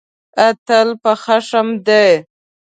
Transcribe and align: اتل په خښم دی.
اتل 0.47 0.89
په 1.01 1.11
خښم 1.21 1.67
دی. 1.87 2.09